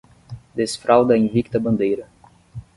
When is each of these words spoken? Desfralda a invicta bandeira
Desfralda 0.55 1.13
a 1.13 1.17
invicta 1.19 1.59
bandeira 1.59 2.07